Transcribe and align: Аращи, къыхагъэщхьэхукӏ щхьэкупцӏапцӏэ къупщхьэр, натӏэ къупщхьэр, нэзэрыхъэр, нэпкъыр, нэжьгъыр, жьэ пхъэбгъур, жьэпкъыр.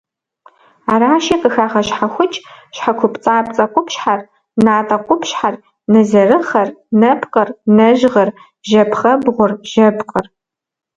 Аращи, 0.93 1.35
къыхагъэщхьэхукӏ 1.41 2.37
щхьэкупцӏапцӏэ 2.75 3.65
къупщхьэр, 3.73 4.21
натӏэ 4.65 4.97
къупщхьэр, 5.05 5.55
нэзэрыхъэр, 5.91 6.69
нэпкъыр, 6.99 7.49
нэжьгъыр, 7.75 8.29
жьэ 8.67 8.83
пхъэбгъур, 8.89 9.51
жьэпкъыр. 9.69 10.25